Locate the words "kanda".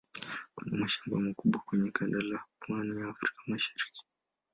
1.91-2.19